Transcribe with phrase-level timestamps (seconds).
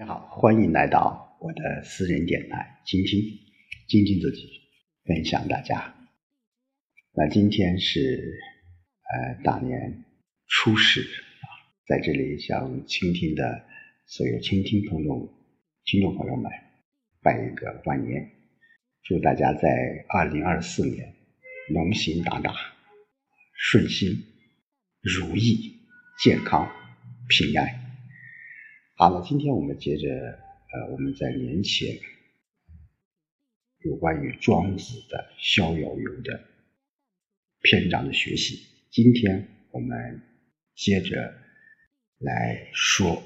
[0.00, 3.20] 大家好，欢迎来到我的私人电台，倾听，
[3.86, 4.48] 倾听自己，
[5.04, 5.94] 分享大家。
[7.12, 8.40] 那今天是
[9.12, 10.02] 呃大年
[10.46, 11.44] 初十啊，
[11.86, 13.62] 在这里向倾听的
[14.06, 15.30] 所有倾听朋友、
[15.84, 16.50] 听众朋友们
[17.20, 18.26] 拜一个晚年，
[19.02, 19.68] 祝大家在
[20.08, 21.14] 二零二四年
[21.68, 22.54] 龙行大大，
[23.52, 24.08] 顺心
[25.02, 25.76] 如意，
[26.24, 26.66] 健康
[27.28, 27.89] 平安。
[29.00, 31.98] 好了，今天我们接着呃，我们在年前
[33.78, 36.44] 有关于庄子的《逍遥游》的
[37.62, 38.60] 篇章的学习。
[38.90, 40.20] 今天我们
[40.74, 41.32] 接着
[42.18, 43.22] 来说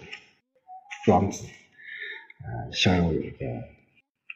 [1.05, 1.45] 庄子
[2.45, 3.69] 呃《逍遥游》的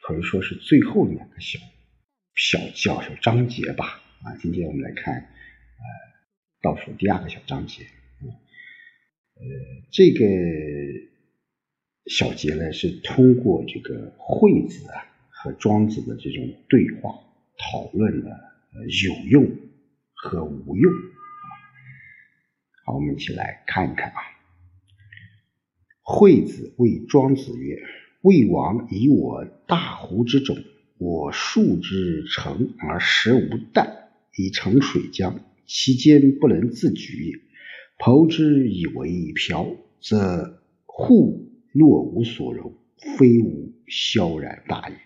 [0.03, 1.61] 可以说是最后两个小
[2.35, 4.03] 小小小章节吧。
[4.25, 5.85] 啊，今天我们来看呃
[6.63, 7.85] 倒数第二个小章节。
[8.25, 9.45] 呃，
[9.93, 10.27] 这个。
[12.09, 17.15] 小节呢是通过这个惠子啊和庄子的这种对话
[17.59, 18.31] 讨论了
[19.05, 19.51] 有用
[20.15, 20.93] 和无用。
[22.87, 24.17] 好，我们一起来看一看啊。
[26.01, 27.83] 惠子谓庄子曰
[28.23, 30.57] ：“魏王以我大湖之种，
[30.97, 35.35] 我数之成而实无淡，以成水浆，
[35.67, 37.39] 其间不能自举也。
[37.99, 41.45] 刨之以为瓢，则户。”
[41.79, 42.77] 若无所容，
[43.17, 44.97] 非吾萧然大也。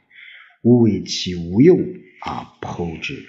[0.62, 1.78] 吾为其无用
[2.24, 3.22] 而剖之。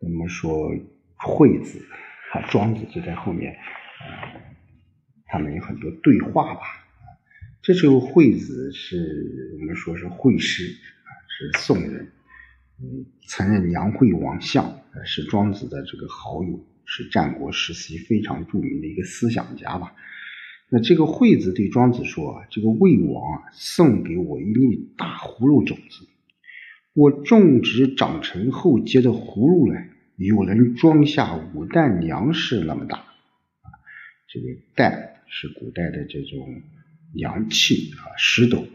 [0.00, 0.70] 那么说，
[1.14, 1.84] 惠子
[2.30, 4.32] 和庄子就在后面，啊
[5.26, 6.60] 他们有很多对话吧。
[7.60, 12.12] 这时候，惠子是我们说是惠师啊，是宋人，
[12.80, 19.94] 嗯，曾任梁惠王相，是庄子的这个好友，是战国时期非常著名的一个思想家吧。
[20.70, 26.06] 那这个惠子对庄子说：“，这个魏王啊，送给我一粒大葫芦种子，
[26.92, 29.80] 我种植长成后结的葫芦呢，
[30.16, 32.98] 有能装下五担粮食那么大。
[32.98, 33.66] 啊，
[34.28, 36.60] 这个担是古代的这种
[37.14, 38.66] 粮器啊，石斗，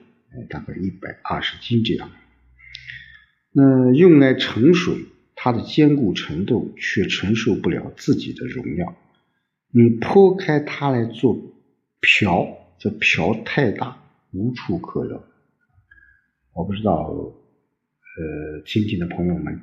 [0.50, 2.10] 大概一百二十斤这样。
[3.52, 4.96] 那用来盛水，
[5.36, 8.96] 它的坚固程度却承受不了自己的容量。
[9.70, 11.40] 你剖开它来做。”
[12.04, 12.46] 瓢，
[12.78, 13.98] 这瓢太大，
[14.34, 15.24] 无处可扔。
[16.54, 19.58] 我不知道，呃，亲戚的朋友们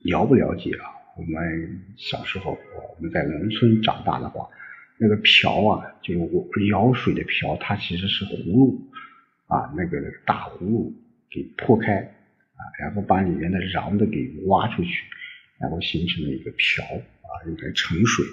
[0.00, 0.90] 了不了解啊？
[1.16, 2.58] 我们小时候，
[2.96, 4.48] 我们在农村长大的话，
[4.98, 6.18] 那个瓢啊，就是
[6.68, 8.82] 舀水的瓢，它其实是葫芦
[9.46, 10.92] 啊，那个大葫芦
[11.30, 14.90] 给破开啊，然后把里面的瓤子给挖出去，
[15.60, 18.24] 然后形成了一个瓢啊，用来盛水。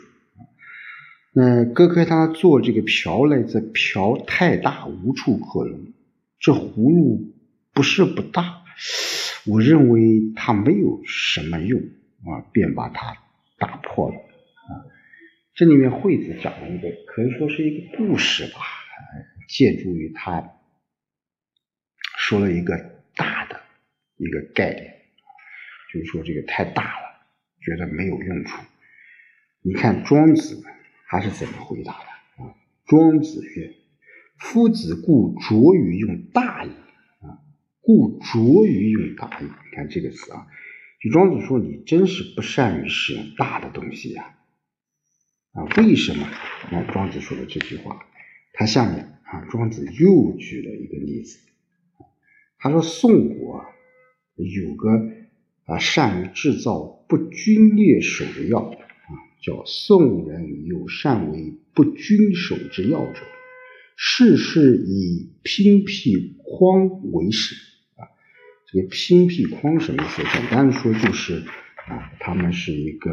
[1.33, 5.93] 那割开他做这个瓢来，这瓢太大无处可容。
[6.39, 7.33] 这葫芦
[7.71, 8.63] 不是不大，
[9.45, 11.79] 我认为它没有什么用
[12.25, 13.15] 啊，便把它
[13.57, 14.83] 打破了啊。
[15.53, 18.59] 这里面惠子讲了一个可以说是一个故事吧，
[19.47, 20.57] 借助于他
[22.17, 22.77] 说了一个
[23.15, 23.61] 大的
[24.17, 24.95] 一个概念，
[25.93, 27.25] 就是说这个太大了，
[27.61, 28.61] 觉得没有用处。
[29.61, 30.61] 你看庄子。
[31.11, 32.05] 他是怎么回答的
[32.41, 32.55] 啊？
[32.85, 33.75] 庄子曰
[34.39, 36.69] ：“夫子故拙于用大矣
[37.19, 37.43] 啊，
[37.81, 40.47] 故拙于用大矣。”你看这个词啊，
[41.01, 44.37] 就庄子说你真是不善于使用大的东西呀
[45.51, 45.65] 啊？
[45.75, 46.25] 为什么？
[46.71, 48.05] 那庄子说的这句话，
[48.53, 51.39] 他下面啊，庄子又举了一个例子，
[52.57, 53.65] 他说宋国
[54.35, 54.89] 有个
[55.65, 58.73] 啊善于制造不均列手的药。
[59.41, 63.19] 叫宋人有善为不均守之要者，
[63.97, 67.55] 事事以偏辟匡为始
[67.95, 68.05] 啊。
[68.67, 70.21] 这个偏辟匡什么意思？
[70.21, 71.43] 简单的说就是
[71.87, 73.11] 啊，他们是一个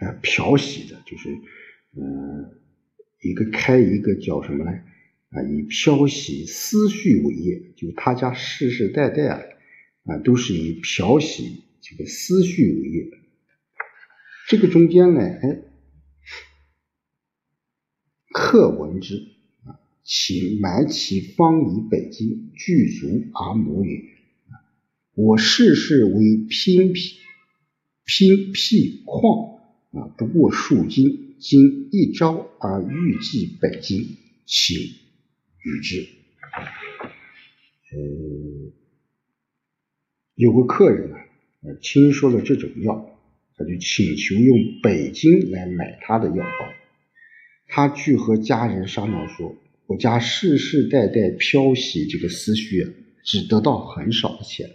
[0.00, 1.30] 呃漂洗的，就是
[1.96, 2.50] 嗯
[3.22, 4.72] 一个开一个叫什么呢？
[5.30, 9.40] 啊，以漂洗思绪为业，就他家世世代代啊
[10.04, 13.25] 啊都是以漂洗这个思绪为业。
[14.48, 15.62] 这个中间呢，哎，
[18.32, 19.16] 客闻之
[19.64, 24.04] 啊，其埋其方以北京，具足而母也。
[25.14, 27.16] 我世事为偏僻
[28.04, 29.58] 偏僻矿
[29.90, 36.06] 啊，不过数斤，今一朝而欲寄北京，请与之。
[37.90, 37.98] 呃，
[40.36, 41.18] 有个客人啊，
[41.82, 43.15] 听说了这种药。
[43.56, 46.74] 他就请求用北京来买他的药方，
[47.68, 49.56] 他去和家人商量说
[49.88, 52.86] ：“我家世世代代漂洗这个思绪，
[53.24, 54.68] 只得到很少的钱。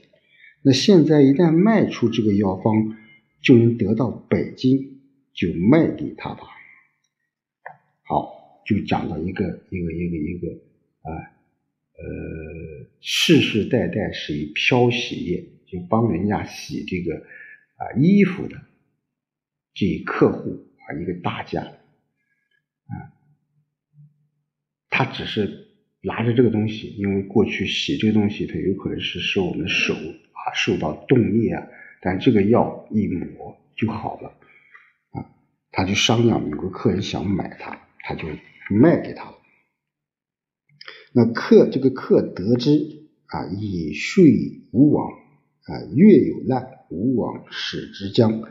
[0.63, 2.97] 那现在一旦卖出这个药方，
[3.43, 4.99] 就能得到北京，
[5.33, 6.43] 就卖给他吧。”
[8.03, 10.47] 好，就讲到一个一个一个一个
[11.01, 11.09] 啊，
[11.97, 18.55] 呃，世世代代是以漂洗业，就帮人家洗这个啊衣服的
[19.87, 22.93] 给客户啊一个大家啊，
[24.89, 25.67] 他只是
[26.01, 31.67] 拿着这个东西，因为过去洗这个东西，它有可能是使我们的手啊受到冻裂啊，
[32.01, 34.29] 但这个药一抹就好了
[35.11, 35.29] 啊，
[35.71, 37.79] 他就商量有个客人想买它。
[38.03, 38.27] 他就
[38.71, 39.37] 卖给他了。
[41.13, 42.71] 那客这个客得知
[43.27, 45.07] 啊，以税无往
[45.65, 48.41] 啊，月有难无往使之将，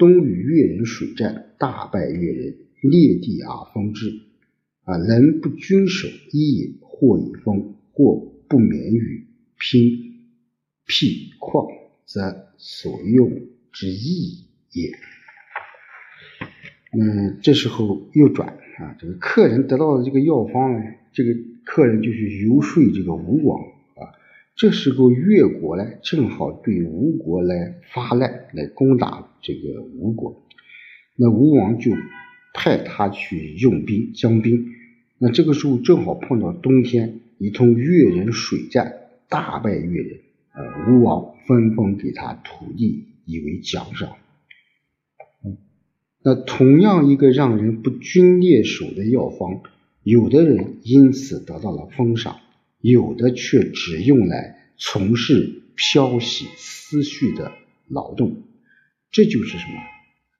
[0.00, 4.08] 东与越人水战，大败越人，裂地而封之
[4.84, 8.16] 啊，人不均守一也，或以封，或
[8.48, 9.26] 不免与
[9.58, 9.80] 拼
[10.86, 11.70] 辟旷，
[12.06, 13.30] 则所用
[13.70, 14.90] 之意也。
[16.98, 18.56] 嗯，这时候又转。
[18.78, 20.80] 啊，这个客人得到的这个药方呢，
[21.12, 23.60] 这个客人就去游说这个吴王。
[24.60, 30.46] 这时候越国呢，正好对吴国来发难，来攻打这个吴国。
[31.16, 31.92] 那吴王就
[32.52, 34.66] 派他去用兵将兵。
[35.16, 38.96] 那这个时候正好碰到冬天，一通越人水战，
[39.30, 40.20] 大败越人。
[40.52, 44.10] 呃，吴王分封给他土地，以为奖赏。
[46.22, 49.62] 那同样一个让人不均列手的药方，
[50.02, 52.36] 有的人因此得到了封赏，
[52.80, 57.52] 有的却只用来从事漂洗思绪的
[57.88, 58.42] 劳动，
[59.10, 59.74] 这就是什么？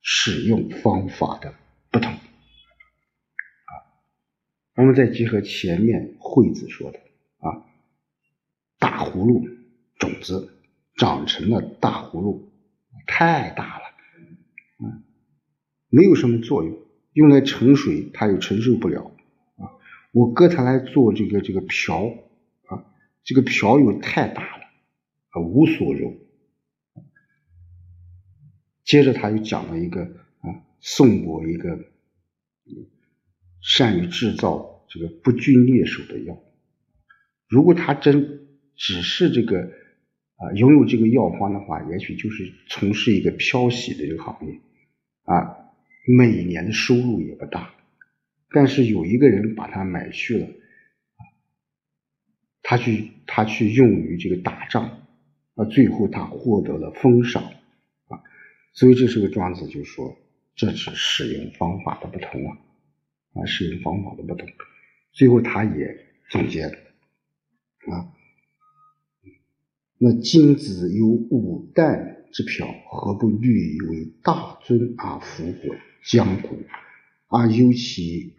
[0.03, 1.55] 使用方法的
[1.91, 2.21] 不同啊。
[4.77, 6.99] 我们再结合前面惠子说的
[7.41, 7.67] 啊，
[8.79, 9.47] 大葫芦
[9.99, 10.55] 种子
[10.97, 12.51] 长成了大葫芦，
[13.07, 13.85] 太大了，
[14.83, 15.03] 嗯。
[15.91, 16.79] 没有什么作用，
[17.13, 19.13] 用来盛水它又承受不了
[19.57, 19.69] 啊！
[20.13, 22.11] 我搁它来做这个这个瓢，
[23.23, 24.65] 这个瓢又太大了
[25.31, 26.19] 啊，无所容。
[28.85, 31.79] 接着他又讲了一个啊，宋国一个
[33.63, 36.43] 善于制造这个不拘猎手的药，
[37.49, 39.61] 如果他真只是这个
[40.37, 44.61] 啊拥有这个药方的话，也许就是从事一个漂洗的这个行业
[45.25, 45.57] 啊。
[46.17, 47.75] 每年的收入也不大，
[48.53, 50.49] 但是有一个人把它买去了，
[52.71, 55.03] 他去他去用于这个打仗，
[55.57, 57.43] 啊，最后他获得了封赏，
[58.07, 58.23] 啊，
[58.75, 60.17] 所以这是个庄子就说，
[60.55, 62.59] 这是使用方法的不同啊，
[63.35, 64.49] 啊，使用方法的不同，
[65.11, 68.15] 最后他也总结，啊，
[69.99, 75.75] 那金子有五担之瓢，何不虑为大尊而复火？
[76.05, 76.57] 江湖，
[77.27, 78.33] 而尤其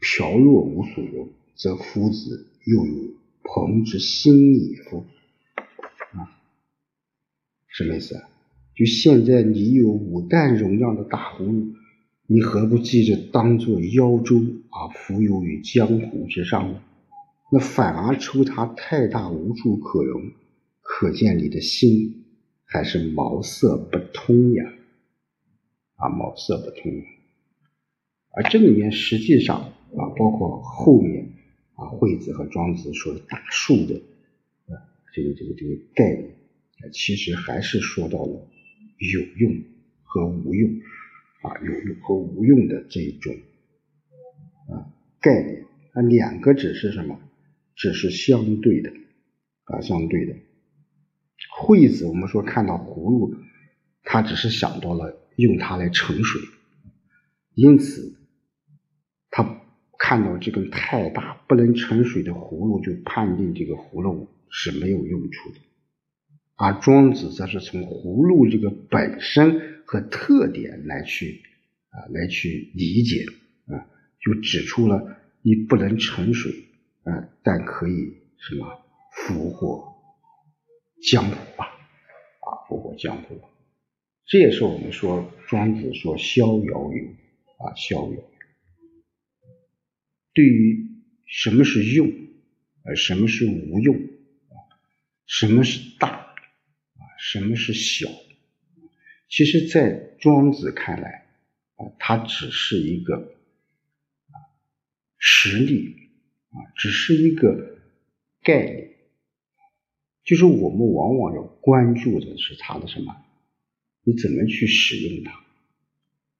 [0.00, 3.14] 飘若无所用，则夫子又有
[3.46, 5.04] 朋之心矣乎？
[6.12, 6.38] 啊，
[7.68, 8.28] 什么意思啊？
[8.74, 11.74] 就现在你有五担容量的大葫芦，
[12.26, 14.36] 你何不记着当做腰舟
[14.70, 16.82] 啊浮游于江湖之上呢？
[17.50, 20.32] 那反而出它太大无处可容，
[20.82, 22.24] 可见你的心
[22.64, 24.72] 还是茅塞不通呀。
[25.94, 26.92] 啊，茅塞不通。
[28.32, 31.32] 而这里面实际上啊，包括后面
[31.76, 33.94] 啊，惠子和庄子说的大树的
[34.66, 34.74] 啊，
[35.14, 36.34] 这个这个这个概念，
[36.92, 38.48] 其实还是说到了
[38.98, 39.62] 有用
[40.02, 40.70] 和无用
[41.42, 43.34] 啊，有用和无用的这种
[44.68, 44.90] 啊
[45.20, 45.64] 概念。
[45.94, 47.20] 那两个只是什么？
[47.76, 48.92] 只是相对的
[49.64, 50.34] 啊，相对的。
[51.50, 53.34] 惠子我们说看到葫芦，
[54.02, 55.22] 他只是想到了。
[55.36, 56.40] 用它来盛水，
[57.52, 58.15] 因此
[60.08, 65.56] 看到这根太大不能盛水的葫芦，就判定这个葫芦是没有用处的。
[66.54, 71.42] 而庄子则是从葫芦这个本身和特点来去
[71.90, 73.24] 啊来去理解
[73.66, 76.52] 啊，就指出了你不能盛水
[77.02, 79.92] 啊，但可以什么俘获
[81.02, 83.40] 江湖吧啊，俘获江湖。
[84.24, 86.84] 这也是我们说庄子说逍遥游
[87.58, 88.35] 啊，逍遥游。
[90.36, 90.90] 对于
[91.24, 92.12] 什么是用，
[92.84, 94.54] 呃，什么是无用，啊
[95.24, 98.10] 什么是大啊，什么是小，
[99.30, 101.26] 其实，在庄子看来
[101.76, 103.34] 啊，它只是一个
[105.16, 106.10] 实力
[106.50, 107.78] 啊，只是一个
[108.42, 108.90] 概念，
[110.22, 113.16] 就是我们往往要关注的是它的什么？
[114.02, 115.42] 你怎么去使用它？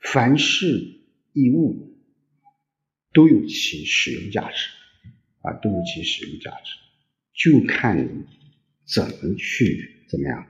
[0.00, 1.00] 凡事
[1.32, 1.95] 一物
[3.16, 4.68] 都有其使用价值
[5.40, 6.74] 啊，都有其使用价值，
[7.32, 8.26] 就看你
[8.84, 10.46] 怎么去怎么样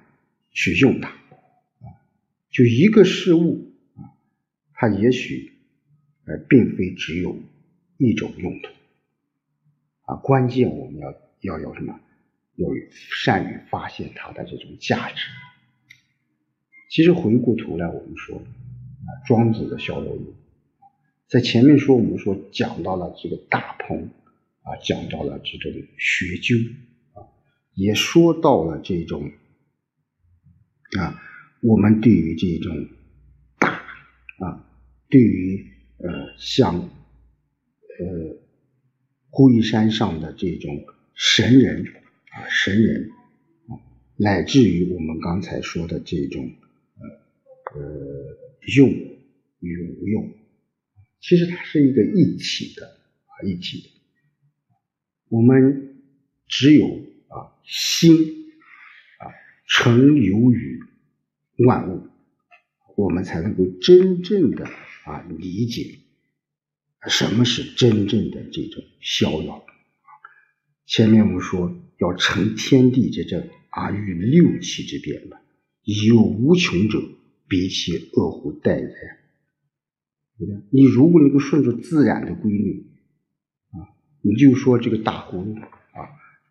[0.50, 1.86] 去用它啊。
[2.50, 4.18] 就一个事物啊，
[4.74, 5.52] 它也许
[6.24, 7.38] 呃并非只有
[7.98, 8.68] 一种用途
[10.02, 12.00] 啊，关键我们要要有什么？
[12.56, 15.26] 要善于发现它的这种价值。
[16.90, 20.16] 其实回过头来，我们说啊，庄子的《逍遥游》
[21.28, 24.10] 在前面说，我们说讲到了这个大鹏
[24.62, 26.56] 啊，讲到了这种学究
[27.14, 27.26] 啊，
[27.74, 29.30] 也说到了这种
[30.98, 31.20] 啊，
[31.62, 32.88] 我们对于这种
[33.58, 33.68] 大
[34.38, 34.68] 啊，
[35.08, 35.66] 对于
[35.98, 38.36] 呃像呃
[39.30, 41.84] 龟山上的这种神人
[42.30, 43.10] 啊，神人
[43.68, 43.80] 啊，
[44.16, 46.50] 乃至于我们刚才说的这种。
[47.74, 47.82] 呃，
[48.76, 48.88] 用
[49.60, 50.30] 与无用，
[51.20, 52.86] 其实它是一个一体的
[53.26, 53.88] 啊，一体的。
[55.28, 56.02] 我们
[56.46, 56.86] 只有
[57.28, 58.14] 啊心
[59.18, 59.24] 啊
[59.66, 60.80] 成流于
[61.66, 62.08] 万物，
[62.96, 64.64] 我们才能够真正的
[65.04, 65.98] 啊理解
[67.08, 69.64] 什么是真正的这种逍遥。
[70.86, 75.40] 前面我们说要成天地之正啊，与六气之变吧，
[75.82, 77.02] 有无穷者。
[77.48, 78.92] 比起恶乎待人，
[80.38, 80.62] 对不对？
[80.70, 82.86] 你如果能够顺着自然的规律
[83.70, 83.88] 啊，
[84.22, 86.08] 你就说这个大葫芦啊，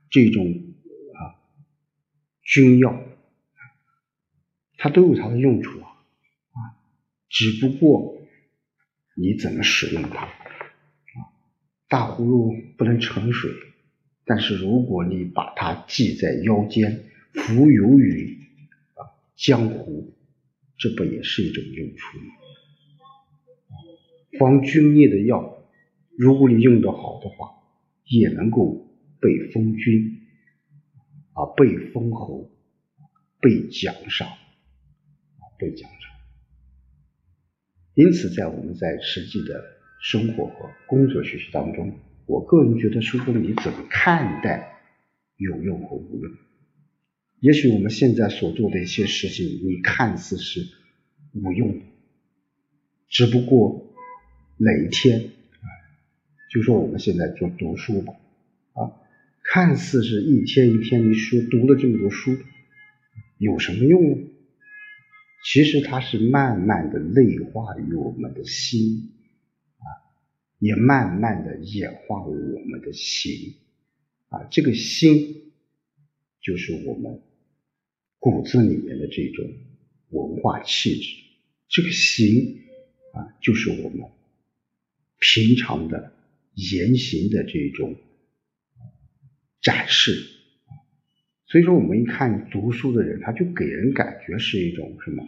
[0.09, 1.35] 这种啊
[2.41, 2.99] 军药，
[4.77, 5.87] 它都有它的用处啊，
[6.51, 6.59] 啊，
[7.29, 8.21] 只不过
[9.15, 10.31] 你怎么使用它啊？
[11.87, 13.51] 大葫芦不能盛水，
[14.25, 18.39] 但是如果你把它系在腰间，浮游于
[18.95, 20.11] 啊江湖。
[20.77, 22.33] 这不也是一种用处吗？
[24.37, 25.63] 防菌液的药，
[26.17, 27.51] 如果你用的好的话，
[28.05, 28.87] 也能够
[29.19, 30.21] 被封君
[31.33, 32.51] 啊，被封侯，
[33.41, 34.27] 被奖赏，
[35.57, 36.11] 被奖赏。
[37.93, 39.63] 因此，在我们在实际的
[40.01, 44.81] 生活和工作学习当中，我个人觉得，说你怎么看待
[45.37, 46.31] 有用和无用？
[47.39, 50.61] 也许我们现在所做的一些事情，你看似是
[51.33, 51.85] 无用的，
[53.07, 53.84] 只不过
[54.57, 55.67] 哪一天啊，
[56.51, 58.13] 就说我们现在做读书吧，
[58.73, 58.91] 啊，
[59.43, 62.37] 看似是一天一天的书，读了这么多书，
[63.37, 64.27] 有什么用呢？
[65.45, 69.11] 其实它是慢慢的内化于我们的心，
[69.77, 69.85] 啊，
[70.59, 73.55] 也慢慢的演化为我们的心，
[74.29, 75.51] 啊，这个心
[76.41, 77.21] 就是我们。
[78.17, 79.45] 骨子里面的这种
[80.09, 81.15] 文化气质，
[81.69, 82.57] 这个行
[83.13, 84.09] 啊，就是我们
[85.19, 86.13] 平常的
[86.53, 87.95] 言行的这种
[89.61, 90.11] 展示。
[91.45, 95.23] 所以说，我们一看读书的人，他就给人感觉是一种什么，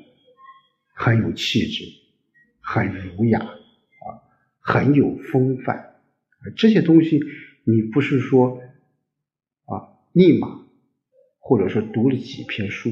[0.95, 1.85] 很有气质，
[2.59, 4.05] 很儒雅啊，
[4.59, 5.95] 很有风范。
[6.55, 7.19] 这些东西，
[7.63, 8.61] 你不是说
[9.65, 10.65] 啊，立马。
[11.39, 12.91] 或者说读了几篇书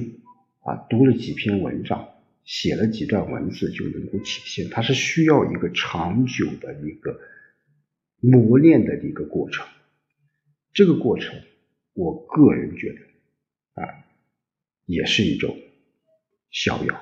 [0.61, 2.14] 啊，读了几篇文章，
[2.45, 7.19] 写了几段文字就能够体现，它是需要一个长久的一个
[8.19, 9.67] 磨练的一个过程。
[10.71, 11.41] 这个过程，
[11.93, 14.05] 我个人觉得啊，
[14.85, 15.57] 也是一种
[16.51, 17.01] 逍遥。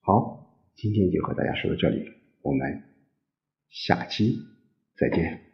[0.00, 2.82] 好，今天就和大家说到这里，我们
[3.70, 4.40] 下期
[4.96, 5.49] 再见。